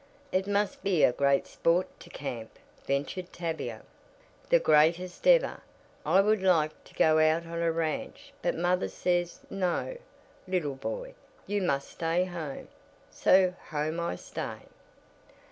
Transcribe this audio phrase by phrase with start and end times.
[0.31, 2.57] "It must be a great sport to camp,"
[2.87, 3.83] ventured Tavia.
[4.49, 5.61] "The greatest ever!
[6.03, 9.97] I would like to go out on a ranch but mother says 'no,
[10.47, 11.13] little boy,
[11.45, 12.69] you must stay home,'
[13.11, 14.61] so home I stay."